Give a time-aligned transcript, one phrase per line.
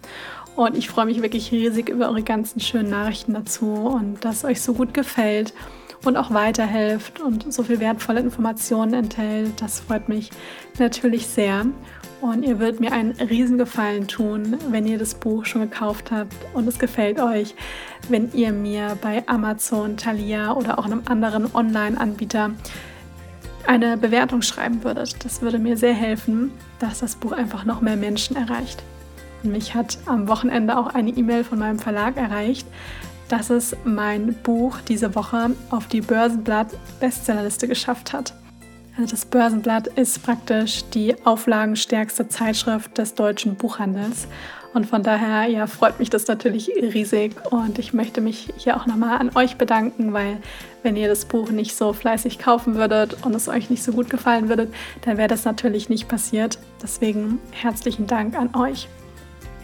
[0.56, 4.46] Und ich freue mich wirklich riesig über eure ganzen schönen Nachrichten dazu und dass es
[4.46, 5.54] euch so gut gefällt
[6.06, 9.62] und auch weiterhilft und so viel wertvolle Informationen enthält.
[9.62, 10.32] Das freut mich
[10.80, 11.66] natürlich sehr.
[12.22, 16.68] Und ihr würdet mir einen Riesengefallen tun, wenn ihr das Buch schon gekauft habt und
[16.68, 17.56] es gefällt euch,
[18.10, 22.52] wenn ihr mir bei Amazon, Thalia oder auch einem anderen Online-Anbieter
[23.66, 25.24] eine Bewertung schreiben würdet.
[25.26, 28.84] Das würde mir sehr helfen, dass das Buch einfach noch mehr Menschen erreicht.
[29.42, 32.68] Mich hat am Wochenende auch eine E-Mail von meinem Verlag erreicht,
[33.32, 36.68] dass es mein Buch diese Woche auf die Börsenblatt
[37.00, 38.34] Bestsellerliste geschafft hat.
[38.98, 44.28] Also das Börsenblatt ist praktisch die auflagenstärkste Zeitschrift des deutschen Buchhandels.
[44.74, 47.34] Und von daher ja, freut mich das natürlich riesig.
[47.52, 50.38] Und ich möchte mich hier auch nochmal an euch bedanken, weil
[50.84, 54.10] wenn ihr das Buch nicht so fleißig kaufen würdet und es euch nicht so gut
[54.10, 54.68] gefallen würde,
[55.04, 56.60] dann wäre das natürlich nicht passiert.
[56.84, 58.90] Deswegen herzlichen Dank an euch.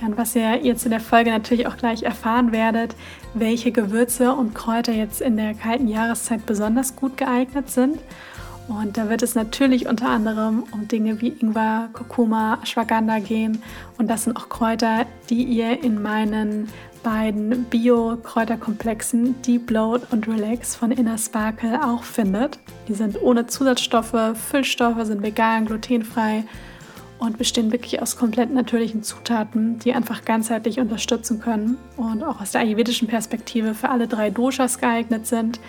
[0.02, 2.96] Ja, und was ihr jetzt in der Folge natürlich auch gleich erfahren werdet,
[3.40, 8.00] welche Gewürze und Kräuter jetzt in der kalten Jahreszeit besonders gut geeignet sind
[8.68, 13.64] und da wird es natürlich unter anderem um Dinge wie Ingwer, Kurkuma, Ashwagandha gehen.
[13.98, 16.68] Und das sind auch Kräuter, die ihr in meinen
[17.02, 22.60] beiden Bio-Kräuterkomplexen Deep Load und Relax von Inner Sparkle auch findet.
[22.90, 26.44] Die sind ohne Zusatzstoffe, Füllstoffe, sind vegan, glutenfrei
[27.20, 32.52] und bestehen wirklich aus komplett natürlichen Zutaten, die einfach ganzheitlich unterstützen können und auch aus
[32.52, 35.60] der ayurvedischen Perspektive für alle drei Doshas geeignet sind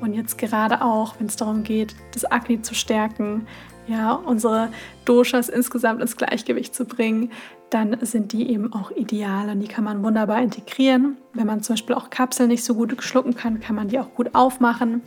[0.00, 3.46] und jetzt gerade auch, wenn es darum geht, das Akne zu stärken,
[3.86, 4.68] ja, unsere
[5.04, 7.30] Doshas insgesamt ins Gleichgewicht zu bringen,
[7.70, 11.16] dann sind die eben auch ideal und die kann man wunderbar integrieren.
[11.32, 14.14] Wenn man zum Beispiel auch Kapseln nicht so gut schlucken kann, kann man die auch
[14.14, 15.02] gut aufmachen.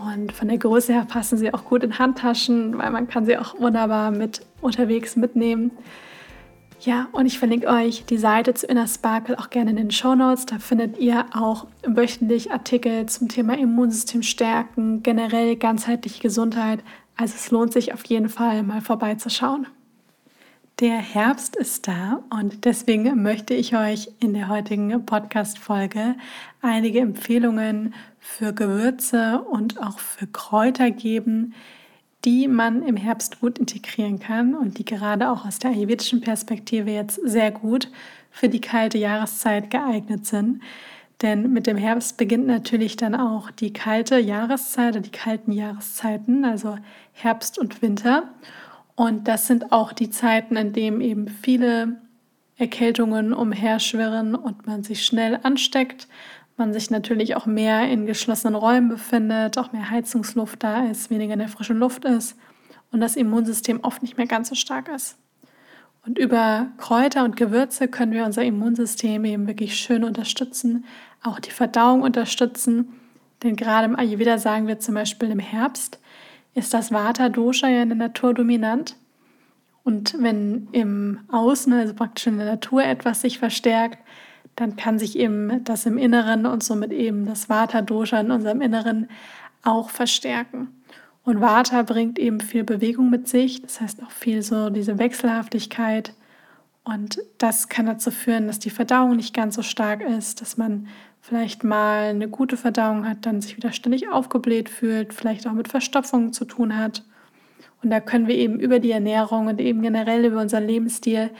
[0.00, 3.36] Und von der Größe her passen sie auch gut in Handtaschen, weil man kann sie
[3.36, 5.72] auch wunderbar mit unterwegs mitnehmen.
[6.80, 10.14] Ja, und ich verlinke euch die Seite zu Inner Sparkle auch gerne in den Show
[10.14, 10.46] Notes.
[10.46, 16.80] Da findet ihr auch wöchentlich Artikel zum Thema Immunsystem stärken, generell ganzheitliche Gesundheit.
[17.16, 19.66] Also es lohnt sich auf jeden Fall mal vorbeizuschauen.
[20.80, 26.14] Der Herbst ist da und deswegen möchte ich euch in der heutigen Podcast-Folge
[26.62, 31.52] einige Empfehlungen für Gewürze und auch für Kräuter geben,
[32.24, 36.92] die man im Herbst gut integrieren kann und die gerade auch aus der ayurvedischen Perspektive
[36.92, 37.90] jetzt sehr gut
[38.30, 40.62] für die kalte Jahreszeit geeignet sind.
[41.22, 46.44] Denn mit dem Herbst beginnt natürlich dann auch die kalte Jahreszeit oder die kalten Jahreszeiten,
[46.44, 46.78] also
[47.14, 48.32] Herbst und Winter.
[48.98, 51.98] Und das sind auch die Zeiten, in denen eben viele
[52.56, 56.08] Erkältungen umherschwirren und man sich schnell ansteckt,
[56.56, 61.34] man sich natürlich auch mehr in geschlossenen Räumen befindet, auch mehr Heizungsluft da ist, weniger
[61.34, 62.36] in der frischen Luft ist
[62.90, 65.16] und das Immunsystem oft nicht mehr ganz so stark ist.
[66.04, 70.84] Und über Kräuter und Gewürze können wir unser Immunsystem eben wirklich schön unterstützen,
[71.22, 72.94] auch die Verdauung unterstützen.
[73.44, 76.00] Denn gerade im Ayurveda sagen wir zum Beispiel im Herbst,
[76.54, 78.96] ist das Vata-Dosha ja in der Natur dominant.
[79.84, 83.98] Und wenn im Außen, also praktisch in der Natur etwas sich verstärkt,
[84.56, 89.08] dann kann sich eben das im Inneren und somit eben das Vata-Dosha in unserem Inneren
[89.62, 90.68] auch verstärken.
[91.22, 96.14] Und Vata bringt eben viel Bewegung mit sich, das heißt auch viel so diese Wechselhaftigkeit.
[96.84, 100.88] Und das kann dazu führen, dass die Verdauung nicht ganz so stark ist, dass man
[101.20, 105.68] vielleicht mal eine gute Verdauung hat, dann sich wieder ständig aufgebläht fühlt, vielleicht auch mit
[105.68, 107.04] Verstopfungen zu tun hat.
[107.82, 111.30] Und da können wir eben über die Ernährung und eben generell über unseren Lebensstil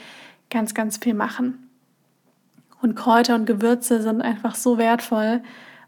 [0.49, 1.69] ganz, ganz viel machen.
[2.81, 5.41] Und Kräuter und Gewürze sind einfach so wertvoll,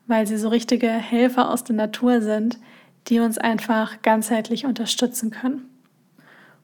[0.08, 2.60] weil sie so richtige Helfer aus der Natur sind,
[3.08, 5.70] die uns einfach ganzheitlich unterstützen können.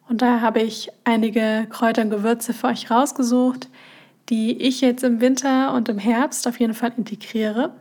[0.10, 3.70] Und da habe ich einige Kräuter und Gewürze für euch rausgesucht,
[4.30, 7.74] die ich jetzt im Winter und im Herbst auf jeden Fall integriere,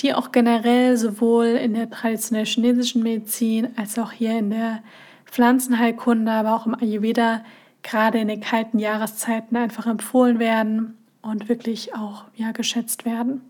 [0.00, 4.82] die auch generell sowohl in der traditionellen chinesischen Medizin als auch hier in der
[5.26, 7.42] Pflanzenheilkunde, aber auch im Ayurveda
[7.82, 13.42] gerade in den kalten Jahreszeiten einfach empfohlen werden und wirklich auch ja, geschätzt werden.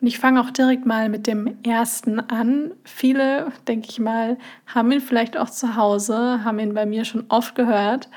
[0.00, 2.72] Und ich fange auch direkt mal mit dem ersten an.
[2.84, 4.36] Viele, denke ich mal,
[4.66, 8.10] haben ihn vielleicht auch zu Hause, haben ihn bei mir schon oft gehört.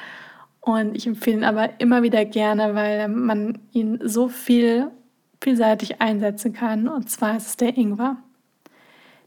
[0.62, 4.92] Und ich empfehle ihn aber immer wieder gerne, weil man ihn so viel,
[5.42, 6.88] vielseitig einsetzen kann.
[6.88, 8.18] Und zwar ist es der Ingwer.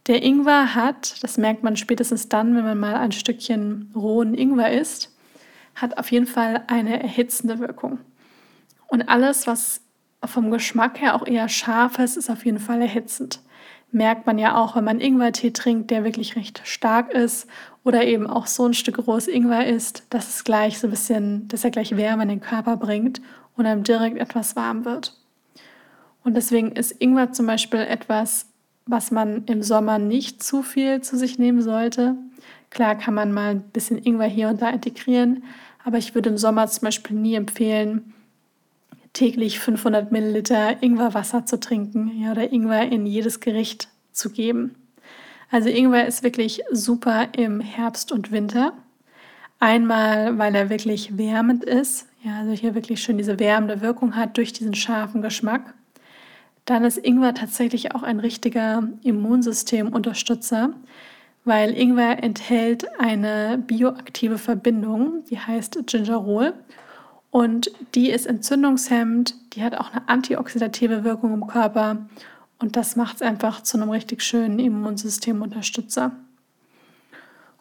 [0.09, 4.73] Der Ingwer hat, das merkt man spätestens dann, wenn man mal ein Stückchen rohen Ingwer
[4.73, 5.15] isst,
[5.75, 7.99] hat auf jeden Fall eine erhitzende Wirkung.
[8.89, 9.81] Und alles, was
[10.25, 13.41] vom Geschmack her auch eher scharf ist, ist auf jeden Fall erhitzend.
[13.93, 17.47] Merkt man ja auch, wenn man Ingwertee trinkt, der wirklich recht stark ist
[17.85, 21.47] oder eben auch so ein Stück rohes Ingwer isst, dass es gleich so ein bisschen,
[21.49, 23.21] dass er gleich Wärme in den Körper bringt
[23.57, 25.15] und einem direkt etwas warm wird.
[26.25, 28.47] Und deswegen ist Ingwer zum Beispiel etwas,
[28.87, 32.17] was man im Sommer nicht zu viel zu sich nehmen sollte.
[32.71, 35.45] Klar kann man mal ein bisschen Ingwer hier und da integrieren,
[35.85, 38.15] aber ich würde im Sommer zum Beispiel nie empfehlen,
[39.13, 44.75] täglich 500 Milliliter Ingwerwasser zu trinken ja, oder Ingwer in jedes Gericht zu geben.
[45.51, 48.73] Also Ingwer ist wirklich super im Herbst und Winter.
[49.59, 54.37] Einmal, weil er wirklich wärmend ist, ja, also hier wirklich schön diese wärmende Wirkung hat
[54.37, 55.75] durch diesen scharfen Geschmack.
[56.65, 60.71] Dann ist Ingwer tatsächlich auch ein richtiger Immunsystemunterstützer,
[61.45, 66.55] weil Ingwer enthält eine bioaktive Verbindung, die heißt Gingerol
[67.33, 72.07] und die ist entzündungshemmend, die hat auch eine antioxidative Wirkung im Körper
[72.59, 76.13] und das macht es einfach zu einem richtig schönen Immunsystemunterstützer.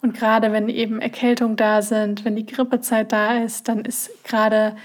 [0.01, 4.75] Und gerade wenn eben Erkältungen da sind, wenn die Grippezeit da ist, dann ist gerade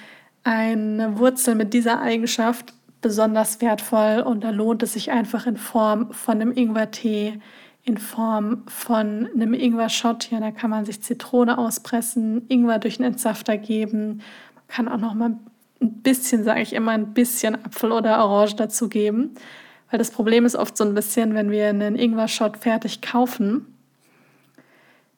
[0.45, 6.13] eine Wurzel mit dieser Eigenschaft besonders wertvoll und da lohnt es sich einfach in Form
[6.13, 7.41] von einem Ingwertee,
[7.83, 10.31] in Form von einem Ingwer-Shot.
[10.31, 14.23] Ja, da kann man sich Zitrone auspressen, Ingwer durch einen Entsafter geben,
[14.69, 15.37] kann auch noch mal
[15.81, 19.35] ein bisschen, sage ich immer, ein bisschen Apfel oder Orange dazu geben.
[19.91, 23.67] Weil das Problem ist oft so ein bisschen, wenn wir einen Ingwer-Shot fertig kaufen,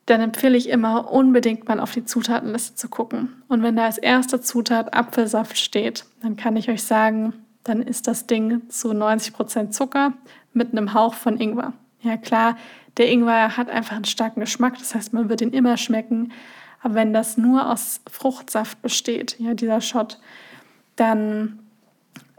[0.07, 3.43] dann empfehle ich immer unbedingt mal auf die Zutatenliste zu gucken.
[3.49, 7.35] Und wenn da als erste Zutat Apfelsaft steht, dann kann ich euch sagen,
[7.65, 10.15] dann ist das Ding zu 90% Zucker
[10.55, 11.75] mit einem Hauch von Ingwer.
[12.01, 12.57] Ja klar,
[12.97, 16.33] der Ingwer hat einfach einen starken Geschmack, das heißt, man wird ihn immer schmecken,
[16.81, 20.19] aber wenn das nur aus Fruchtsaft besteht, ja, dieser Shot,
[20.97, 21.59] dann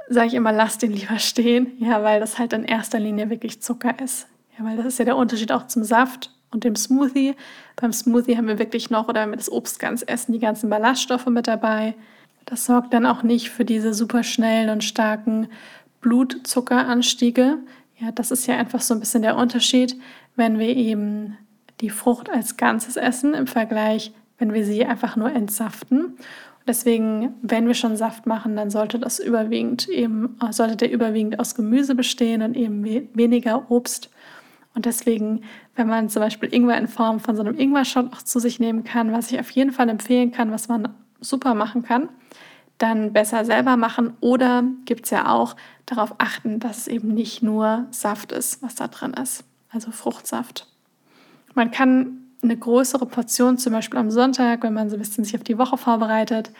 [0.10, 3.62] sage ich immer, lasst den lieber stehen, ja, weil das halt in erster Linie wirklich
[3.62, 4.28] Zucker ist.
[4.58, 7.36] Ja, weil das ist ja der Unterschied auch zum Saft und dem Smoothie.
[7.76, 10.70] Beim Smoothie haben wir wirklich noch, oder wenn wir das Obst ganz essen, die ganzen
[10.70, 11.96] Ballaststoffe mit dabei.
[12.46, 15.48] Das sorgt dann auch nicht für diese super schnellen und starken
[16.02, 17.60] Blutzuckeranstiege.
[17.98, 19.96] Ja, das ist ja einfach so ein bisschen der Unterschied,
[20.36, 21.38] wenn wir eben
[21.82, 26.18] die Frucht als Ganzes essen im Vergleich wenn wir sie einfach nur entsaften.
[26.68, 31.56] Deswegen, wenn wir schon Saft machen, dann sollte das überwiegend eben, sollte der überwiegend aus
[31.56, 32.84] Gemüse bestehen und eben
[33.14, 34.10] weniger Obst.
[34.76, 35.42] Und deswegen,
[35.76, 38.84] wenn man zum Beispiel Ingwer in Form von so einem Ingwer-Shot auch zu sich nehmen
[38.84, 40.90] kann, was ich auf jeden Fall empfehlen kann, was man
[41.20, 42.10] super machen kann,
[42.78, 44.14] dann besser selber machen.
[44.22, 45.56] Oder gibt es ja auch
[45.86, 50.68] darauf achten, dass es eben nicht nur Saft ist, was da drin ist, also Fruchtsaft.
[51.56, 55.36] Man kann eine größere Portion, zum Beispiel am Sonntag, wenn man so ein bisschen sich
[55.36, 56.52] auf die Woche vorbereitet,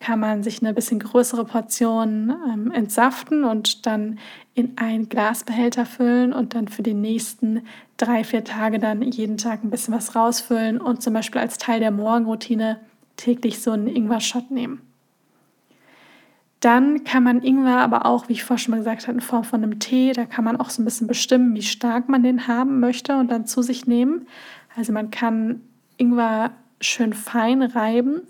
[0.00, 4.18] kann man sich eine bisschen größere Portion ähm, entsaften und dann
[4.54, 7.62] in einen Glasbehälter füllen und dann für die nächsten
[7.96, 11.80] drei, vier Tage dann jeden Tag ein bisschen was rausfüllen und zum Beispiel als Teil
[11.80, 12.78] der Morgenroutine
[13.16, 14.82] täglich so einen Ingwer-Shot nehmen.
[16.60, 19.44] Dann kann man Ingwer aber auch, wie ich vorhin schon mal gesagt habe, in Form
[19.44, 22.48] von einem Tee, da kann man auch so ein bisschen bestimmen, wie stark man den
[22.48, 24.26] haben möchte und dann zu sich nehmen.
[24.76, 25.62] Also man kann
[25.96, 28.22] Ingwer schön fein reiben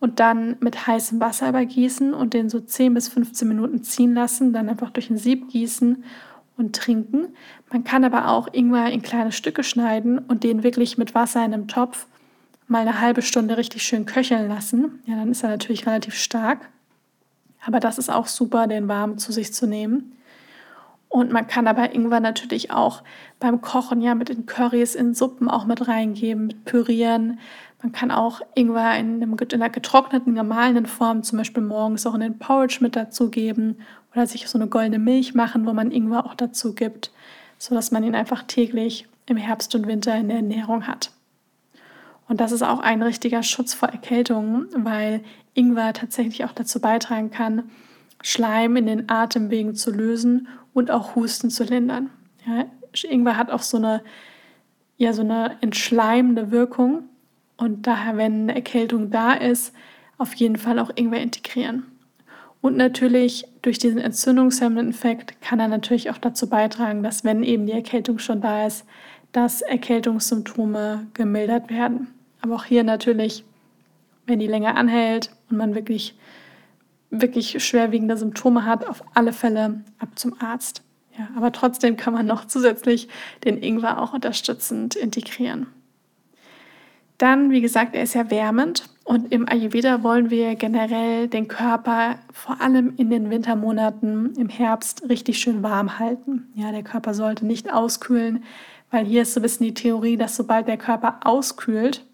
[0.00, 4.52] und dann mit heißem Wasser übergießen und den so 10 bis 15 Minuten ziehen lassen,
[4.52, 6.02] dann einfach durch ein Sieb gießen
[6.56, 7.28] und trinken.
[7.70, 11.54] Man kann aber auch Ingwer in kleine Stücke schneiden und den wirklich mit Wasser in
[11.54, 12.06] einem Topf
[12.68, 15.00] mal eine halbe Stunde richtig schön köcheln lassen.
[15.06, 16.68] Ja, dann ist er natürlich relativ stark.
[17.64, 20.16] Aber das ist auch super, den warm zu sich zu nehmen.
[21.12, 23.02] Und man kann aber Ingwer natürlich auch
[23.38, 27.38] beim Kochen ja mit den Currys in Suppen auch mit reingeben, mit pürieren.
[27.82, 32.14] Man kann auch Ingwer in, einem, in einer getrockneten, gemahlenen Form zum Beispiel morgens auch
[32.14, 33.76] in den Porridge mit dazugeben
[34.14, 37.12] oder sich so eine goldene Milch machen, wo man Ingwer auch dazu gibt,
[37.58, 41.10] sodass man ihn einfach täglich im Herbst und Winter in der Ernährung hat.
[42.26, 45.20] Und das ist auch ein richtiger Schutz vor Erkältungen, weil
[45.52, 47.64] Ingwer tatsächlich auch dazu beitragen kann,
[48.22, 52.10] Schleim in den Atemwegen zu lösen und auch Husten zu lindern.
[52.46, 52.66] Ja,
[53.08, 54.02] Ingwer hat auch so eine,
[54.96, 57.04] ja, so eine entschleimende Wirkung
[57.56, 59.74] und daher, wenn eine Erkältung da ist,
[60.18, 61.84] auf jeden Fall auch Ingwer integrieren.
[62.60, 67.66] Und natürlich durch diesen entzündungshemmenden Effekt kann er natürlich auch dazu beitragen, dass wenn eben
[67.66, 68.86] die Erkältung schon da ist,
[69.32, 72.08] dass Erkältungssymptome gemildert werden.
[72.40, 73.44] Aber auch hier natürlich,
[74.26, 76.14] wenn die länger anhält und man wirklich,
[77.12, 80.82] wirklich schwerwiegende Symptome hat, auf alle Fälle ab zum Arzt.
[81.16, 83.08] Ja, aber trotzdem kann man noch zusätzlich
[83.44, 85.66] den Ingwer auch unterstützend integrieren.
[87.18, 92.18] Dann, wie gesagt, er ist ja wärmend und im Ayurveda wollen wir generell den Körper
[92.32, 96.48] vor allem in den Wintermonaten im Herbst richtig schön warm halten.
[96.54, 98.42] Ja, der Körper sollte nicht auskühlen,
[98.90, 102.04] weil hier ist so ein bisschen die Theorie, dass sobald der Körper auskühlt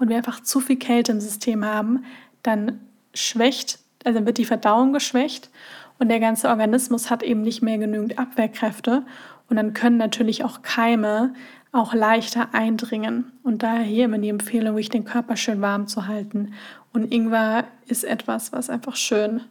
[0.00, 2.04] und wir einfach zu viel Kälte im System haben,
[2.42, 2.80] dann
[3.14, 5.50] schwächt, also wird die Verdauung geschwächt
[5.98, 9.02] und der ganze Organismus hat eben nicht mehr genügend Abwehrkräfte
[9.48, 11.34] und dann können natürlich auch Keime
[11.72, 13.32] auch leichter eindringen.
[13.42, 16.54] Und daher hier immer die Empfehlung, wirklich den Körper schön warm zu halten.
[16.92, 19.42] Und Ingwer ist etwas, was einfach schön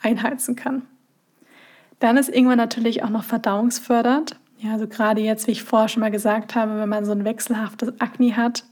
[0.00, 0.82] einheizen kann.
[2.00, 4.36] Dann ist Ingwer natürlich auch noch verdauungsfördernd.
[4.58, 7.24] Ja, also gerade jetzt, wie ich vorher schon mal gesagt habe, wenn man so ein
[7.24, 8.64] wechselhaftes Akne hat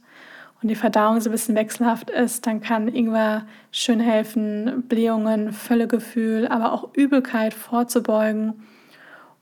[0.62, 6.48] und die Verdauung so ein bisschen wechselhaft ist, dann kann Ingwer schön helfen, Blähungen, Völlegefühl,
[6.48, 8.54] aber auch Übelkeit vorzubeugen.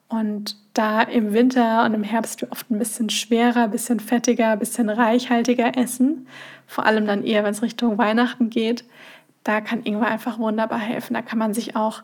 [0.09, 4.51] Und da im Winter und im Herbst wir oft ein bisschen schwerer, ein bisschen fettiger,
[4.51, 6.27] ein bisschen reichhaltiger essen,
[6.67, 8.85] vor allem dann eher, wenn es Richtung Weihnachten geht,
[9.45, 11.15] da kann Ingwer einfach wunderbar helfen.
[11.15, 12.03] Da kann man sich auch,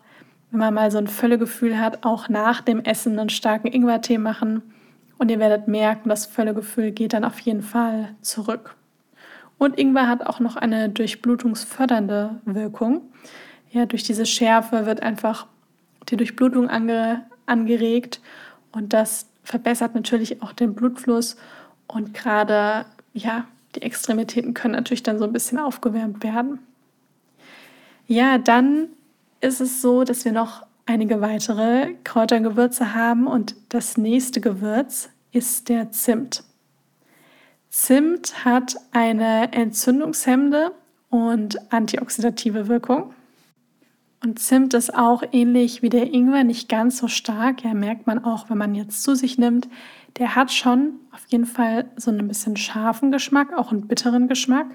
[0.50, 4.62] wenn man mal so ein Völlegefühl hat, auch nach dem Essen einen starken Ingwertee machen.
[5.18, 8.76] Und ihr werdet merken, das Völlegefühl geht dann auf jeden Fall zurück.
[9.60, 13.02] Und Ingwer hat auch noch eine durchblutungsfördernde Wirkung.
[13.70, 15.46] Ja, durch diese Schärfe wird einfach
[16.08, 18.22] die Durchblutung ange, angeregt
[18.72, 21.36] und das verbessert natürlich auch den Blutfluss
[21.88, 26.60] und gerade ja, die Extremitäten können natürlich dann so ein bisschen aufgewärmt werden.
[28.06, 28.86] Ja, dann
[29.42, 35.68] ist es so, dass wir noch einige weitere Kräutergewürze haben und das nächste Gewürz ist
[35.68, 36.44] der Zimt.
[37.70, 40.72] Zimt hat eine entzündungshemmende
[41.08, 43.14] und antioxidative Wirkung.
[44.24, 47.62] Und Zimt ist auch ähnlich wie der Ingwer nicht ganz so stark.
[47.62, 49.68] Ja, merkt man auch, wenn man jetzt zu sich nimmt.
[50.18, 54.66] Der hat schon auf jeden Fall so einen bisschen scharfen Geschmack, auch einen bitteren Geschmack.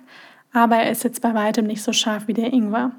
[0.53, 2.93] Aber er ist jetzt bei weitem nicht so scharf wie der Ingwer.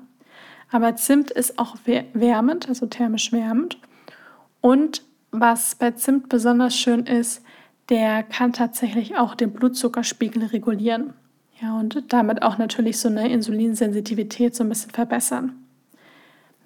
[0.71, 3.79] Aber Zimt ist auch wärmend, also thermisch wärmend.
[4.61, 7.43] Und was bei Zimt besonders schön ist,
[7.89, 11.15] der kann tatsächlich auch den Blutzuckerspiegel regulieren.
[11.61, 15.53] Ja, und damit auch natürlich so eine Insulinsensitivität so ein bisschen verbessern.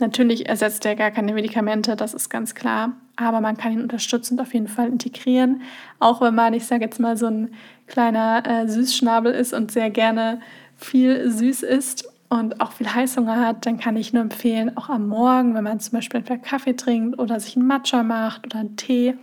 [0.00, 4.40] Natürlich ersetzt er gar keine Medikamente, das ist ganz klar, aber man kann ihn unterstützend
[4.40, 5.60] auf jeden Fall integrieren.
[5.98, 7.50] Auch wenn man, ich sage jetzt mal, so ein
[7.86, 10.40] kleiner äh, Süßschnabel ist und sehr gerne
[10.76, 15.06] viel süß isst und auch viel Heißhunger hat, dann kann ich nur empfehlen, auch am
[15.06, 18.76] Morgen, wenn man zum Beispiel entweder Kaffee trinkt oder sich einen Matcha macht oder einen
[18.76, 19.14] Tee,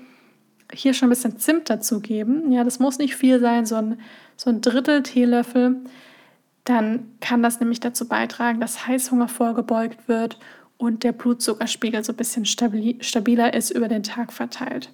[0.78, 2.52] hier schon ein bisschen Zimt dazugeben.
[2.52, 4.00] Ja, das muss nicht viel sein, so ein,
[4.36, 5.78] so ein Drittel Teelöffel.
[6.64, 10.38] Dann kann das nämlich dazu beitragen, dass Heißhunger vorgebeugt wird
[10.78, 14.92] und der Blutzuckerspiegel so ein bisschen stabiler ist über den Tag verteilt.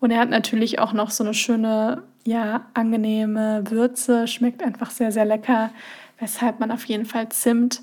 [0.00, 5.12] Und er hat natürlich auch noch so eine schöne, ja, angenehme Würze, schmeckt einfach sehr,
[5.12, 5.70] sehr lecker,
[6.18, 7.82] weshalb man auf jeden Fall Zimt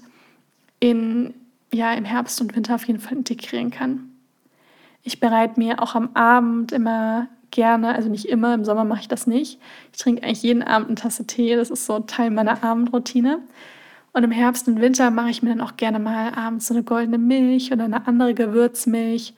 [0.79, 1.33] in,
[1.73, 4.14] ja, im Herbst und Winter auf jeden Fall integrieren kann.
[5.05, 9.07] Ich bereite mir auch am Abend immer gerne, also nicht immer, im Sommer mache ich
[9.07, 9.61] das nicht.
[9.93, 13.39] Ich trinke eigentlich jeden Abend eine Tasse Tee, das ist so Teil meiner Abendroutine.
[14.13, 16.83] Und im Herbst und Winter mache ich mir dann auch gerne mal abends so eine
[16.83, 19.35] goldene Milch oder eine andere Gewürzmilch,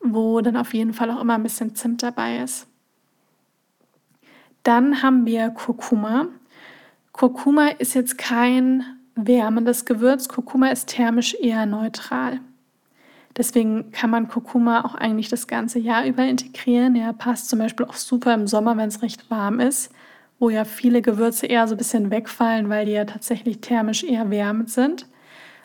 [0.00, 2.66] wo dann auf jeden Fall auch immer ein bisschen Zimt dabei ist.
[4.62, 6.28] Dann haben wir Kurkuma.
[7.12, 8.82] Kurkuma ist jetzt kein
[9.14, 10.28] wärmendes Gewürz.
[10.28, 12.40] Kurkuma ist thermisch eher neutral.
[13.36, 16.96] Deswegen kann man Kurkuma auch eigentlich das ganze Jahr über integrieren.
[16.96, 19.90] Er passt zum Beispiel auch super im Sommer, wenn es recht warm ist
[20.42, 24.28] wo ja viele Gewürze eher so ein bisschen wegfallen, weil die ja tatsächlich thermisch eher
[24.28, 25.06] wärmend sind.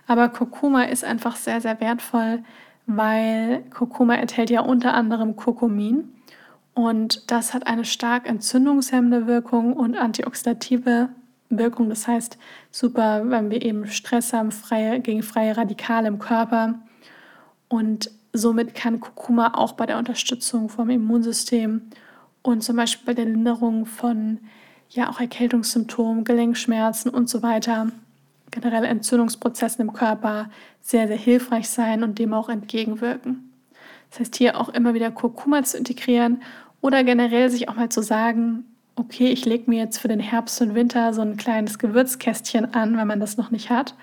[0.06, 2.44] Aber Kurkuma ist einfach sehr, sehr wertvoll,
[2.86, 6.14] weil Kurkuma enthält ja unter anderem Kurkumin.
[6.76, 11.10] Und das hat eine stark entzündungshemmende Wirkung und antioxidative
[11.50, 11.90] Wirkung.
[11.90, 12.38] Das heißt,
[12.70, 16.76] super, wenn wir eben Stress haben freie, gegen freie Radikale im Körper.
[17.70, 21.82] Und somit kann Kurkuma auch bei der Unterstützung vom Immunsystem
[22.42, 24.40] und zum Beispiel bei der Linderung von
[24.90, 27.92] ja auch Erkältungssymptomen, Gelenkschmerzen und so weiter,
[28.52, 30.50] generell Entzündungsprozessen im Körper
[30.82, 33.52] sehr, sehr hilfreich sein und dem auch entgegenwirken.
[34.10, 36.42] Das heißt, hier auch immer wieder Kurkuma zu integrieren
[36.80, 38.64] oder generell sich auch mal zu sagen,
[38.96, 42.98] okay, ich lege mir jetzt für den Herbst und Winter so ein kleines Gewürzkästchen an,
[42.98, 43.94] wenn man das noch nicht hat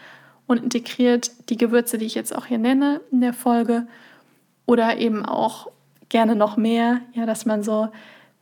[0.47, 3.87] und integriert die Gewürze, die ich jetzt auch hier nenne in der Folge
[4.67, 5.71] oder eben auch
[6.09, 7.89] gerne noch mehr, ja, dass man so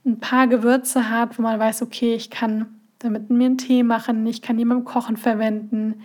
[0.05, 2.67] ein paar Gewürze hat, wo man weiß, okay, ich kann
[2.99, 6.03] damit mir einen Tee machen, ich kann die beim Kochen verwenden,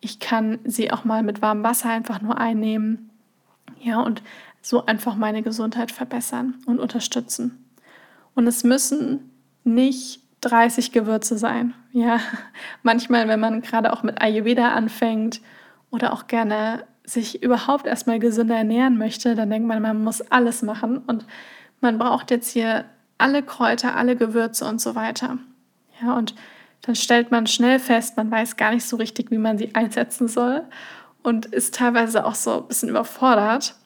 [0.00, 3.10] ich kann sie auch mal mit warmem Wasser einfach nur einnehmen,
[3.80, 4.22] ja, und
[4.60, 7.64] so einfach meine Gesundheit verbessern und unterstützen.
[8.34, 9.30] Und es müssen
[9.62, 11.74] nicht 30 Gewürze sein.
[11.94, 12.18] Ja,
[12.82, 15.40] manchmal, wenn man gerade auch mit Ayurveda anfängt
[15.92, 20.62] oder auch gerne sich überhaupt erstmal gesünder ernähren möchte, dann denkt man, man muss alles
[20.62, 21.24] machen und
[21.80, 22.84] man braucht jetzt hier
[23.16, 25.38] alle Kräuter, alle Gewürze und so weiter.
[26.02, 26.34] Ja, und
[26.82, 30.26] dann stellt man schnell fest, man weiß gar nicht so richtig, wie man sie einsetzen
[30.26, 30.62] soll
[31.22, 33.76] und ist teilweise auch so ein bisschen überfordert.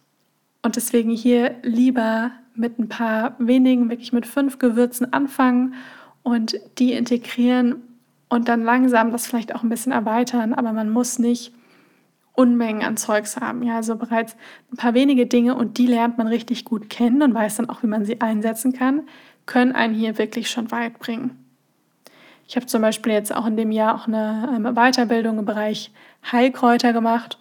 [0.62, 5.74] Und deswegen hier lieber mit ein paar wenigen, wirklich mit fünf Gewürzen anfangen
[6.22, 7.82] und die integrieren
[8.28, 10.54] und dann langsam das vielleicht auch ein bisschen erweitern.
[10.54, 11.52] Aber man muss nicht
[12.34, 13.62] Unmengen an Zeugs haben.
[13.64, 14.36] Ja, also bereits
[14.72, 17.82] ein paar wenige Dinge und die lernt man richtig gut kennen und weiß dann auch,
[17.82, 19.02] wie man sie einsetzen kann,
[19.46, 21.44] können einen hier wirklich schon weit bringen.
[22.46, 25.90] Ich habe zum Beispiel jetzt auch in dem Jahr auch eine ähm, Weiterbildung im Bereich
[26.30, 27.38] Heilkräuter gemacht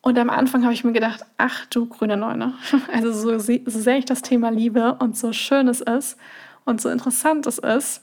[0.00, 2.54] und am Anfang habe ich mir gedacht, ach du grüne Neune.
[2.92, 6.18] Also so, so sehr ich das Thema liebe und so schön es ist
[6.64, 8.02] und so interessant es ist,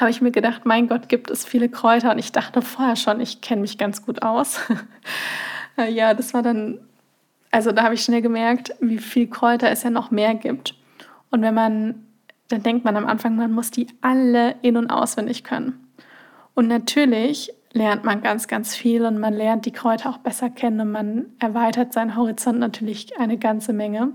[0.00, 2.12] habe ich mir gedacht, mein Gott, gibt es viele Kräuter.
[2.12, 4.60] Und ich dachte vorher schon, ich kenne mich ganz gut aus.
[5.88, 6.80] ja, das war dann,
[7.50, 10.74] also da habe ich schnell gemerkt, wie viel Kräuter es ja noch mehr gibt.
[11.30, 12.06] Und wenn man,
[12.48, 15.86] dann denkt man am Anfang, man muss die alle in- und auswendig können.
[16.54, 20.80] Und natürlich lernt man ganz, ganz viel und man lernt die Kräuter auch besser kennen
[20.80, 24.12] und man erweitert seinen Horizont natürlich eine ganze Menge.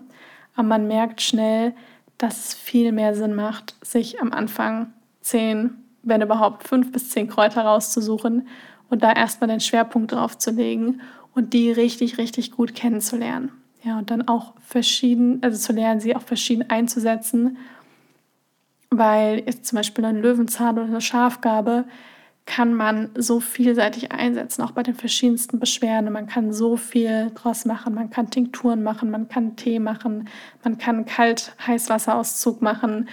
[0.56, 1.74] Aber man merkt schnell,
[2.18, 5.72] dass es viel mehr Sinn macht, sich am Anfang zehn,
[6.04, 8.48] wenn überhaupt fünf bis zehn Kräuter rauszusuchen
[8.90, 11.02] und da erstmal den Schwerpunkt drauf zu legen
[11.34, 13.52] und die richtig, richtig gut kennenzulernen.
[13.84, 17.58] Ja, und dann auch verschieden, also zu lernen, sie auch verschieden einzusetzen,
[18.90, 21.86] weil jetzt zum Beispiel ein Löwenzahn oder eine Schafgabe
[22.46, 26.12] kann man so vielseitig einsetzen, auch bei den verschiedensten Beschwerden.
[26.12, 27.94] Man kann so viel draus machen.
[27.94, 30.28] Man kann Tinkturen machen, man kann Tee machen,
[30.64, 33.08] man kann Kalt-Heißwasserauszug machen,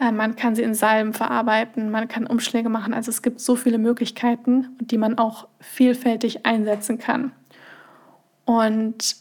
[0.00, 2.94] man kann sie in Salben verarbeiten, man kann Umschläge machen.
[2.94, 7.32] Also es gibt so viele Möglichkeiten, die man auch vielfältig einsetzen kann.
[8.46, 9.16] Und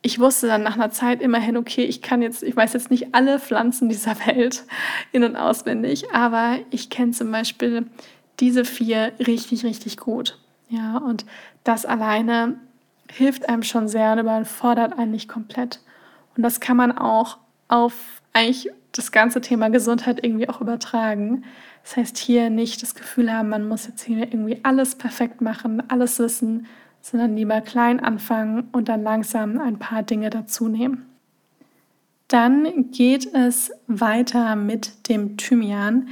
[0.00, 3.14] ich wusste dann nach einer Zeit immerhin, okay, ich kann jetzt, ich weiß jetzt nicht
[3.14, 4.64] alle Pflanzen dieser Welt
[5.12, 7.86] in- und auswendig, aber ich kenne zum Beispiel
[8.40, 10.38] diese vier richtig, richtig gut.
[10.68, 11.26] Ja, und
[11.64, 12.56] das alleine
[13.10, 15.80] hilft einem schon sehr und überfordert einen nicht komplett.
[16.36, 17.36] Und das kann man auch
[17.68, 21.44] auf eigentlich das ganze Thema Gesundheit irgendwie auch übertragen.
[21.82, 25.82] Das heißt, hier nicht das Gefühl haben, man muss jetzt hier irgendwie alles perfekt machen,
[25.88, 26.66] alles wissen,
[27.00, 31.06] sondern lieber klein anfangen und dann langsam ein paar Dinge dazu nehmen.
[32.28, 36.08] Dann geht es weiter mit dem Thymian.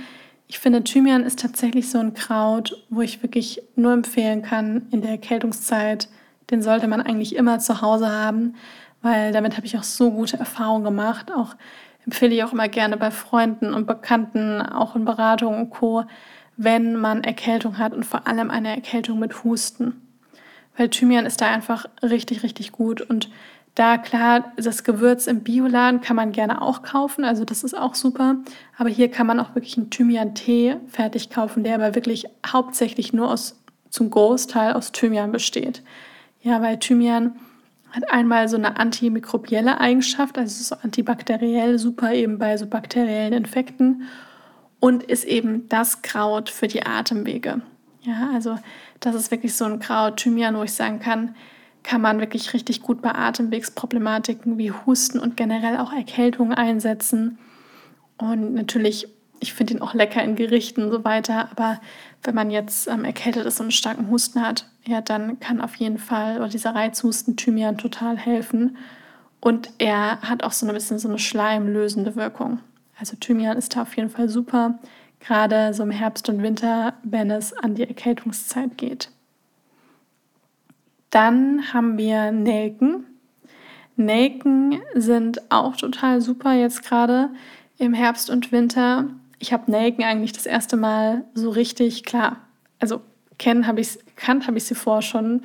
[0.49, 5.01] Ich finde, Thymian ist tatsächlich so ein Kraut, wo ich wirklich nur empfehlen kann in
[5.01, 6.09] der Erkältungszeit.
[6.51, 8.55] Den sollte man eigentlich immer zu Hause haben,
[9.01, 11.31] weil damit habe ich auch so gute Erfahrungen gemacht.
[11.33, 11.55] Auch
[12.05, 16.05] empfehle ich auch immer gerne bei Freunden und Bekannten, auch in Beratungen und Co.,
[16.57, 20.03] wenn man Erkältung hat und vor allem eine Erkältung mit Husten.
[20.77, 23.31] Weil Thymian ist da einfach richtig, richtig gut und
[23.75, 27.95] da klar, das Gewürz im Bioladen kann man gerne auch kaufen, also das ist auch
[27.95, 28.37] super.
[28.77, 33.31] Aber hier kann man auch wirklich einen Thymian-Tee fertig kaufen, der aber wirklich hauptsächlich nur
[33.31, 33.59] aus,
[33.89, 35.83] zum Großteil aus Thymian besteht.
[36.43, 37.37] Ja, weil Thymian
[37.91, 44.05] hat einmal so eine antimikrobielle Eigenschaft, also so antibakteriell, super eben bei so bakteriellen Infekten
[44.81, 47.63] und ist eben das Kraut für die Atemwege.
[48.03, 48.57] Ja, also
[49.01, 51.35] das ist wirklich so ein Kraut, Thymian, wo ich sagen kann,
[51.83, 57.39] kann man wirklich richtig gut bei Atemwegsproblematiken wie Husten und generell auch Erkältungen einsetzen.
[58.19, 59.09] Und natürlich,
[59.41, 61.49] ich finde ihn auch lecker in Gerichten und so weiter.
[61.51, 61.81] Aber
[62.23, 65.77] wenn man jetzt ähm, erkältet ist und einen starken Husten hat, ja, dann kann auf
[65.77, 68.77] jeden Fall oder dieser Reizhusten Thymian total helfen.
[69.41, 72.61] Und er hat auch so ein bisschen so eine schleimlösende Wirkung.
[72.99, 74.79] Also Thymian ist da auf jeden Fall super,
[75.21, 79.11] gerade so im Herbst und Winter, wenn es an die Erkältungszeit geht.
[81.09, 83.07] Dann haben wir Nelken.
[83.97, 87.31] Nelken sind auch total super jetzt gerade
[87.79, 89.07] im Herbst und Winter.
[89.41, 92.37] Ich habe Nelken eigentlich das erste Mal so richtig klar.
[92.79, 93.01] Also
[93.39, 95.43] kennen habe ich kannt habe ich sie vorher schon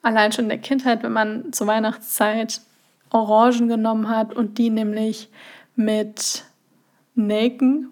[0.00, 2.62] allein schon in der Kindheit, wenn man zur Weihnachtszeit
[3.10, 5.28] Orangen genommen hat und die nämlich
[5.76, 6.44] mit
[7.14, 7.90] Nelken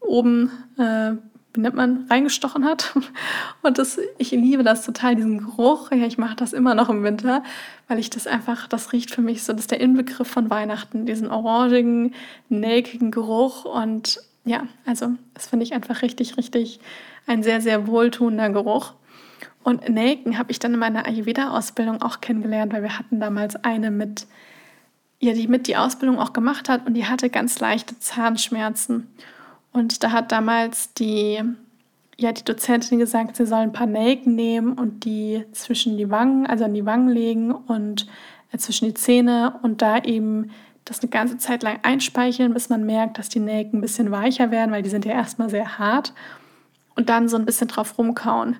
[0.00, 1.12] oben äh,
[1.54, 2.94] wie nennt man, reingestochen hat.
[3.62, 5.90] Und das, ich liebe das total, diesen Geruch.
[5.92, 7.42] Ja, ich mache das immer noch im Winter,
[7.86, 11.06] weil ich das einfach, das riecht für mich so, das ist der Inbegriff von Weihnachten,
[11.06, 12.12] diesen orangigen,
[12.48, 13.64] nelkigen Geruch.
[13.64, 16.80] Und ja, also das finde ich einfach richtig, richtig
[17.26, 18.92] ein sehr, sehr wohltuender Geruch.
[19.62, 23.90] Und Nelken habe ich dann in meiner Ayurveda-Ausbildung auch kennengelernt, weil wir hatten damals eine
[23.90, 24.26] mit,
[25.20, 29.08] ja, die mit die Ausbildung auch gemacht hat und die hatte ganz leichte Zahnschmerzen.
[29.72, 31.42] Und da hat damals die,
[32.18, 36.46] ja, die Dozentin gesagt, sie sollen ein paar Nelken nehmen und die zwischen die Wangen,
[36.46, 38.06] also an die Wangen legen und
[38.52, 40.50] äh, zwischen die Zähne und da eben
[40.84, 44.50] das eine ganze Zeit lang einspeicheln, bis man merkt, dass die Nelken ein bisschen weicher
[44.50, 46.12] werden, weil die sind ja erstmal sehr hart.
[46.94, 48.56] Und dann so ein bisschen drauf rumkauen.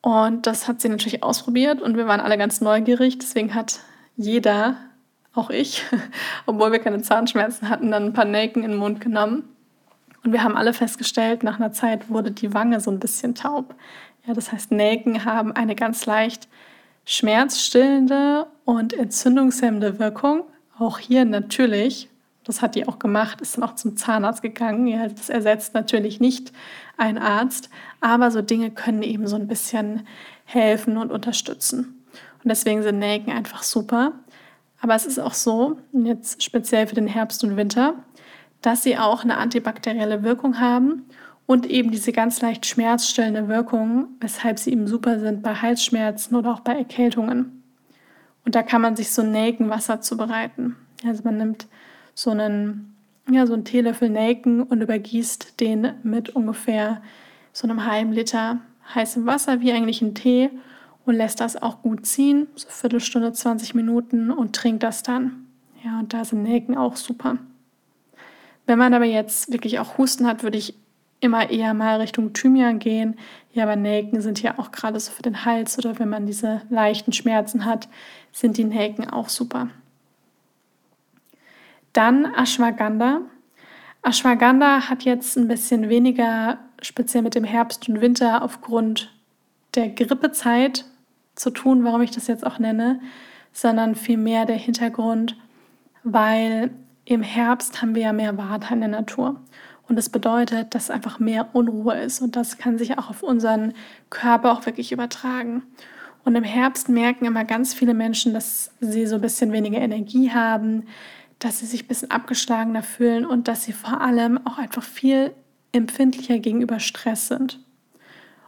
[0.00, 3.18] Und das hat sie natürlich ausprobiert und wir waren alle ganz neugierig.
[3.18, 3.80] Deswegen hat
[4.16, 4.76] jeder,
[5.34, 5.82] auch ich,
[6.46, 9.48] obwohl wir keine Zahnschmerzen hatten, dann ein paar Nelken in den Mund genommen
[10.24, 13.74] und wir haben alle festgestellt, nach einer Zeit wurde die Wange so ein bisschen taub.
[14.26, 16.48] Ja, das heißt, Nelken haben eine ganz leicht
[17.04, 20.44] schmerzstillende und entzündungshemmende Wirkung.
[20.78, 22.08] Auch hier natürlich,
[22.44, 24.86] das hat die auch gemacht, ist dann auch zum Zahnarzt gegangen.
[24.86, 26.52] Ja, das ersetzt natürlich nicht
[26.96, 30.06] einen Arzt, aber so Dinge können eben so ein bisschen
[30.44, 32.04] helfen und unterstützen.
[32.42, 34.12] Und deswegen sind Nelken einfach super.
[34.80, 37.94] Aber es ist auch so, jetzt speziell für den Herbst und Winter,
[38.60, 41.06] dass sie auch eine antibakterielle Wirkung haben
[41.46, 46.52] und eben diese ganz leicht schmerzstillende Wirkung, weshalb sie eben super sind bei Halsschmerzen oder
[46.52, 47.63] auch bei Erkältungen.
[48.44, 50.76] Und da kann man sich so Nelkenwasser zubereiten.
[51.04, 51.66] Also man nimmt
[52.14, 52.94] so einen,
[53.30, 57.02] ja, so einen Teelöffel Nelken und übergießt den mit ungefähr
[57.52, 58.60] so einem halben Liter
[58.94, 60.50] heißem Wasser, wie eigentlich ein Tee,
[61.06, 65.46] und lässt das auch gut ziehen, so eine Viertelstunde, 20 Minuten und trinkt das dann.
[65.84, 67.36] Ja, und da sind Nelken auch super.
[68.66, 70.74] Wenn man aber jetzt wirklich auch Husten hat, würde ich
[71.20, 73.16] immer eher mal Richtung Thymian gehen.
[73.52, 76.62] Ja, aber Nelken sind ja auch gerade so für den Hals oder wenn man diese
[76.70, 77.88] leichten Schmerzen hat,
[78.32, 79.68] sind die Nelken auch super.
[81.92, 83.20] Dann Ashwagandha.
[84.02, 89.14] Ashwagandha hat jetzt ein bisschen weniger speziell mit dem Herbst und Winter aufgrund
[89.74, 90.84] der Grippezeit
[91.34, 93.00] zu tun, warum ich das jetzt auch nenne,
[93.52, 95.36] sondern vielmehr der Hintergrund,
[96.02, 96.70] weil
[97.04, 99.40] im Herbst haben wir ja mehr Water in der Natur.
[99.88, 102.20] Und das bedeutet, dass einfach mehr Unruhe ist.
[102.20, 103.74] Und das kann sich auch auf unseren
[104.10, 105.62] Körper auch wirklich übertragen.
[106.24, 110.30] Und im Herbst merken immer ganz viele Menschen, dass sie so ein bisschen weniger Energie
[110.30, 110.86] haben,
[111.38, 115.32] dass sie sich ein bisschen abgeschlagener fühlen und dass sie vor allem auch einfach viel
[115.72, 117.60] empfindlicher gegenüber Stress sind.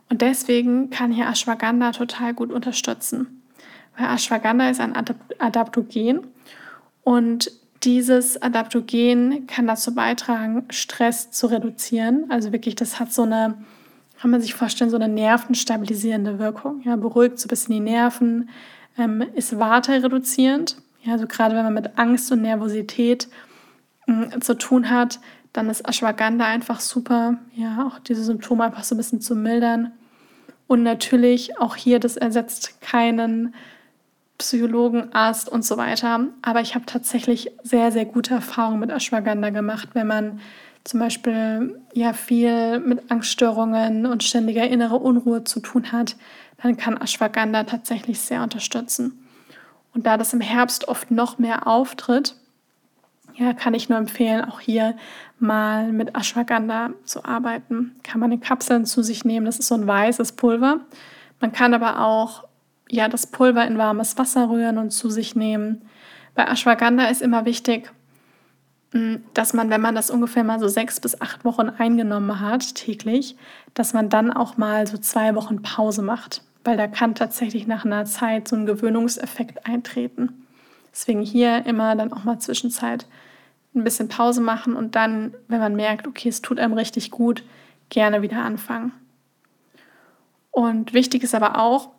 [0.08, 3.42] Und deswegen kann hier Ashwagandha total gut unterstützen.
[3.96, 4.94] Weil Ashwagandha ist ein
[5.38, 6.26] Adaptogen
[7.02, 7.50] und
[7.86, 12.26] dieses Adaptogen kann dazu beitragen, Stress zu reduzieren.
[12.28, 13.54] Also wirklich, das hat so eine,
[14.20, 16.82] kann man sich vorstellen, so eine nervenstabilisierende Wirkung.
[16.84, 18.50] Ja, beruhigt so ein bisschen die Nerven,
[18.98, 20.76] ähm, ist Warte reduzierend.
[21.04, 23.28] Ja, also gerade wenn man mit Angst und Nervosität
[24.08, 25.20] äh, zu tun hat,
[25.52, 29.92] dann ist Ashwagandha einfach super, ja, auch diese Symptome einfach so ein bisschen zu mildern.
[30.66, 33.54] Und natürlich auch hier, das ersetzt keinen
[34.38, 36.26] Psychologen, Arzt und so weiter.
[36.42, 40.40] Aber ich habe tatsächlich sehr, sehr gute Erfahrungen mit Ashwagandha gemacht, wenn man
[40.84, 46.16] zum Beispiel ja viel mit Angststörungen und ständiger innere Unruhe zu tun hat,
[46.62, 49.26] dann kann Ashwagandha tatsächlich sehr unterstützen.
[49.92, 52.36] Und da das im Herbst oft noch mehr auftritt,
[53.34, 54.96] ja, kann ich nur empfehlen, auch hier
[55.38, 57.96] mal mit Ashwagandha zu arbeiten.
[58.02, 60.80] Kann man in Kapseln zu sich nehmen, das ist so ein weißes Pulver.
[61.40, 62.45] Man kann aber auch
[62.90, 65.82] ja, das Pulver in warmes Wasser rühren und zu sich nehmen.
[66.34, 67.90] Bei Ashwagandha ist immer wichtig,
[68.92, 72.74] mm, dass man, wenn man das ungefähr mal so sechs bis acht Wochen eingenommen hat,
[72.74, 73.36] täglich,
[73.74, 77.84] dass man dann auch mal so zwei Wochen Pause macht, weil da kann tatsächlich nach
[77.84, 80.46] einer Zeit so ein Gewöhnungseffekt eintreten.
[80.92, 83.06] Deswegen hier immer dann auch mal Zwischenzeit
[83.74, 87.44] ein bisschen Pause machen und dann, wenn man merkt, okay, es tut einem richtig gut,
[87.90, 88.92] gerne wieder anfangen.
[90.50, 91.90] Und wichtig ist aber auch,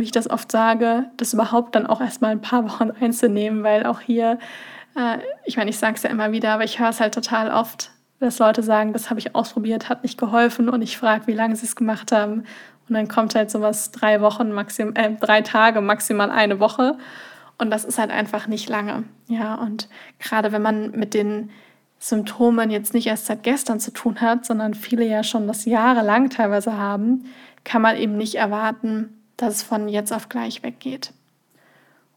[0.00, 3.86] wie ich das oft sage, das überhaupt dann auch erstmal ein paar Wochen einzunehmen, weil
[3.86, 4.38] auch hier,
[4.96, 7.50] äh, ich meine, ich sage es ja immer wieder, aber ich höre es halt total
[7.50, 11.34] oft, dass Leute sagen, das habe ich ausprobiert, hat nicht geholfen und ich frage, wie
[11.34, 12.44] lange sie es gemacht haben.
[12.88, 16.96] Und dann kommt halt sowas drei Wochen, maxim, äh, drei Tage, maximal eine Woche.
[17.58, 19.04] Und das ist halt einfach nicht lange.
[19.26, 21.50] Ja, und gerade wenn man mit den
[21.98, 26.30] Symptomen jetzt nicht erst seit gestern zu tun hat, sondern viele ja schon das jahrelang
[26.30, 27.24] teilweise haben,
[27.64, 31.14] kann man eben nicht erwarten, dass es von jetzt auf gleich weggeht.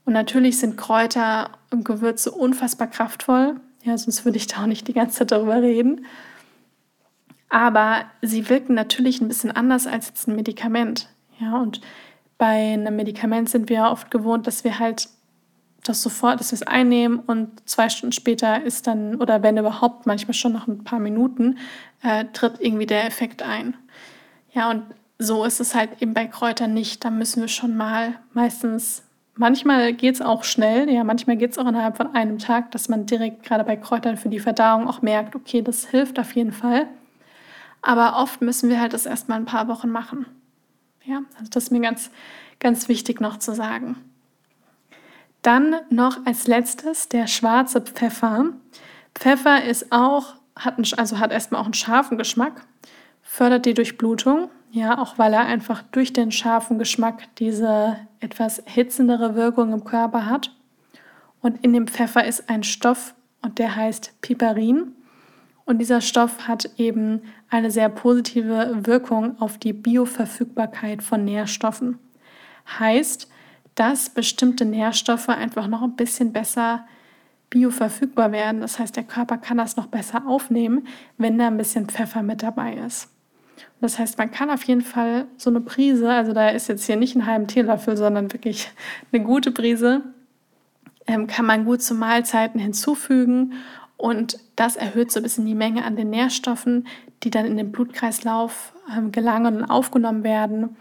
[0.04, 3.56] Und natürlich sind Kräuter und Gewürze unfassbar kraftvoll.
[3.84, 6.06] Ja, sonst würde ich da auch nicht die ganze Zeit darüber reden.
[7.50, 11.10] Aber sie wirken natürlich ein bisschen anders als jetzt ein Medikament.
[11.40, 11.82] Ja, und
[12.38, 15.10] bei einem Medikament sind wir oft gewohnt, dass wir halt
[15.84, 20.06] das sofort, dass wir es einnehmen und zwei Stunden später ist dann, oder wenn überhaupt,
[20.06, 21.58] manchmal schon nach ein paar Minuten,
[22.04, 23.76] äh, tritt irgendwie der Effekt ein.
[24.54, 24.84] Ja, und
[25.22, 27.06] so ist es halt eben bei Kräutern nicht.
[27.06, 29.04] Da müssen wir schon mal meistens,
[29.36, 32.90] manchmal geht es auch schnell, ja, manchmal geht es auch innerhalb von einem Tag, dass
[32.90, 36.52] man direkt gerade bei Kräutern für die Verdauung auch merkt, okay, das hilft auf jeden
[36.52, 36.88] Fall.
[37.84, 40.26] Aber oft müssen wir halt das erstmal ein paar Wochen machen.
[41.06, 42.10] Ja, also das ist mir ganz,
[42.60, 43.98] ganz wichtig noch zu sagen.
[45.44, 48.46] Dann noch als letztes der schwarze Pfeffer.
[49.14, 52.66] Pfeffer ist auch, hat, einen, also hat erstmal auch einen scharfen Geschmack,
[53.22, 59.36] fördert die Durchblutung, ja, auch weil er einfach durch den scharfen Geschmack diese etwas hitzendere
[59.36, 60.56] Wirkung im Körper hat.
[61.42, 64.94] Und in dem Pfeffer ist ein Stoff und der heißt Piperin.
[65.66, 72.00] Und dieser Stoff hat eben eine sehr positive Wirkung auf die Bioverfügbarkeit von Nährstoffen.
[72.80, 73.30] Heißt,
[73.76, 76.86] dass bestimmte Nährstoffe einfach noch ein bisschen besser
[77.50, 78.62] bioverfügbar werden.
[78.62, 82.42] Das heißt, der Körper kann das noch besser aufnehmen, wenn da ein bisschen Pfeffer mit
[82.42, 83.10] dabei ist.
[83.82, 86.96] Das heißt, man kann auf jeden Fall so eine Prise, also da ist jetzt hier
[86.96, 88.72] nicht ein halben Teelöffel, sondern wirklich
[89.12, 90.02] eine gute Prise,
[91.08, 93.54] ähm, kann man gut zu Mahlzeiten hinzufügen
[93.98, 96.88] und das erhöht so ein bisschen die Menge an den Nährstoffen,
[97.24, 100.78] die dann in den Blutkreislauf ähm, gelangen und aufgenommen werden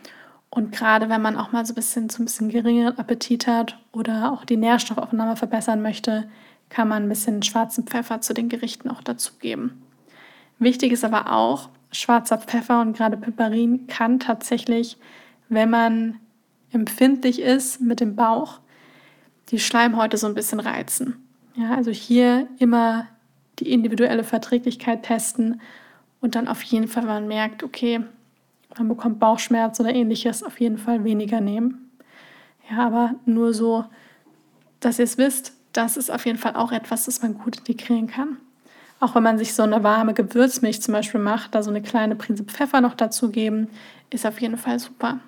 [0.51, 3.79] und gerade wenn man auch mal so ein bisschen zu ein bisschen geringeren Appetit hat
[3.93, 6.29] oder auch die Nährstoffaufnahme verbessern möchte,
[6.69, 9.83] kann man ein bisschen schwarzen Pfeffer zu den Gerichten auch dazugeben.
[10.59, 14.97] Wichtig ist aber auch, schwarzer Pfeffer und gerade Piperin kann tatsächlich,
[15.49, 16.21] wenn man
[16.73, 18.61] empfindlich ist mit dem Bauch,
[19.49, 21.17] die Schleimhäute so ein bisschen reizen.
[21.57, 23.09] Ja, also hier immer
[23.59, 25.61] die individuelle Verträglichkeit testen
[26.21, 28.01] und dann auf jeden Fall, wenn man merkt, okay,
[28.79, 31.91] man bekommt Bauchschmerz oder ähnliches, auf jeden Fall weniger nehmen.
[32.71, 33.85] Ja, aber nur so,
[34.79, 38.07] dass ihr es wisst, das ist auf jeden Fall auch etwas, das man gut integrieren
[38.07, 38.37] kann.
[39.01, 42.17] Auch wenn man sich so eine warme Gewürzmilch zum Beispiel macht, da so eine kleine
[42.17, 43.69] Prise Pfeffer noch dazugeben,
[44.11, 45.19] ist auf jeden Fall super.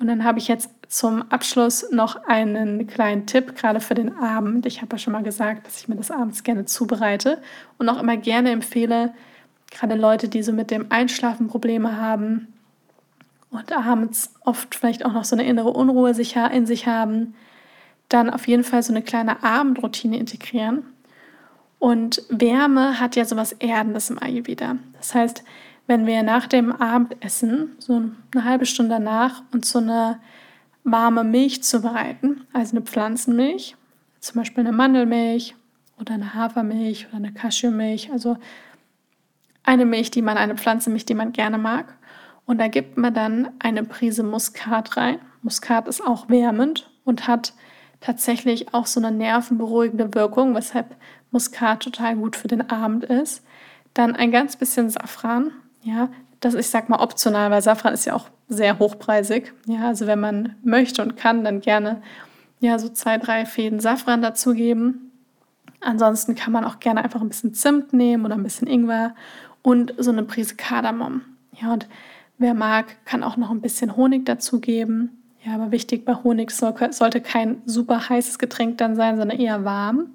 [0.00, 4.66] Und dann habe ich jetzt zum Abschluss noch einen kleinen Tipp, gerade für den Abend.
[4.66, 7.40] Ich habe ja schon mal gesagt, dass ich mir das abends gerne zubereite
[7.78, 9.14] und auch immer gerne empfehle,
[9.70, 12.52] gerade Leute, die so mit dem Einschlafen Probleme haben
[13.50, 17.34] und abends oft vielleicht auch noch so eine innere Unruhe in sich haben,
[18.08, 20.82] dann auf jeden Fall so eine kleine Abendroutine integrieren.
[21.82, 24.76] Und Wärme hat ja sowas Erdendes im Ayurveda.
[24.98, 25.42] Das heißt,
[25.88, 27.94] wenn wir nach dem Abendessen, so
[28.32, 30.20] eine halbe Stunde danach, uns so eine
[30.84, 33.74] warme Milch zubereiten, also eine Pflanzenmilch,
[34.20, 35.56] zum Beispiel eine Mandelmilch
[35.98, 38.36] oder eine Hafermilch oder eine Cashewmilch, also
[39.64, 41.98] eine Milch, die man, eine Pflanzenmilch, die man gerne mag.
[42.46, 45.18] Und da gibt man dann eine Prise Muskat rein.
[45.42, 47.54] Muskat ist auch wärmend und hat
[48.00, 50.94] tatsächlich auch so eine nervenberuhigende Wirkung, weshalb
[51.32, 53.42] Muskat total gut für den Abend ist.
[53.94, 55.50] Dann ein ganz bisschen Safran,
[55.82, 56.08] ja,
[56.40, 59.52] das ich sag mal optional, weil Safran ist ja auch sehr hochpreisig.
[59.66, 62.02] Ja, also wenn man möchte und kann, dann gerne
[62.60, 65.10] ja so zwei, drei Fäden Safran dazugeben.
[65.80, 69.14] Ansonsten kann man auch gerne einfach ein bisschen Zimt nehmen oder ein bisschen Ingwer
[69.62, 71.22] und so eine Prise Kardamom.
[71.60, 71.88] Ja, und
[72.38, 75.22] wer mag, kann auch noch ein bisschen Honig dazugeben.
[75.44, 79.64] Ja, aber wichtig bei Honig soll, sollte kein super heißes Getränk dann sein, sondern eher
[79.64, 80.14] warm,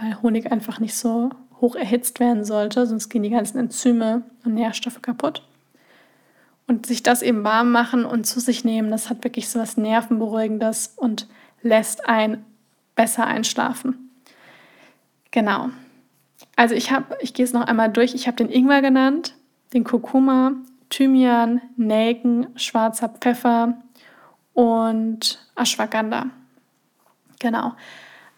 [0.00, 4.54] weil Honig einfach nicht so hoch erhitzt werden sollte, sonst gehen die ganzen Enzyme und
[4.54, 5.46] Nährstoffe kaputt.
[6.66, 9.76] Und sich das eben warm machen und zu sich nehmen, das hat wirklich so was
[9.76, 11.26] Nervenberuhigendes und
[11.62, 12.44] lässt einen
[12.94, 14.10] besser einschlafen.
[15.30, 15.70] Genau.
[16.56, 18.14] Also ich habe, ich gehe es noch einmal durch.
[18.14, 19.34] Ich habe den Ingwer genannt,
[19.72, 20.52] den Kurkuma,
[20.90, 23.74] Thymian, Nelken, schwarzer Pfeffer
[24.54, 26.26] und Ashwagandha.
[27.38, 27.72] Genau.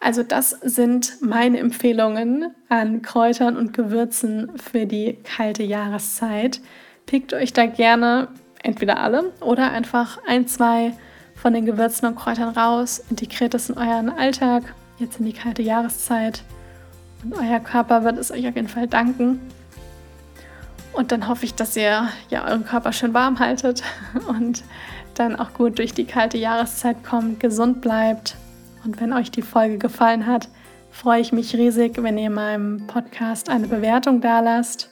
[0.03, 6.61] Also das sind meine Empfehlungen an Kräutern und Gewürzen für die kalte Jahreszeit.
[7.07, 8.27] Pickt euch da gerne
[8.65, 10.93] entweder alle oder einfach ein, zwei
[11.37, 15.63] von den Gewürzen und Kräutern raus, integriert das in euren Alltag, jetzt in die kalte
[15.63, 16.43] Jahreszeit.
[17.23, 19.41] Und euer Körper wird es euch auf jeden Fall danken.
[20.93, 23.85] Und dann hoffe ich, dass ihr ja euren Körper schön warm haltet
[24.29, 24.65] und
[25.15, 28.37] dann auch gut durch die kalte Jahreszeit kommt, gesund bleibt.
[28.85, 30.49] Und wenn euch die Folge gefallen hat,
[30.91, 34.91] freue ich mich riesig, wenn ihr meinem Podcast eine Bewertung da lasst.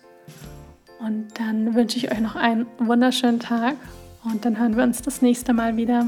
[0.98, 3.76] Und dann wünsche ich euch noch einen wunderschönen Tag
[4.24, 6.06] und dann hören wir uns das nächste Mal wieder.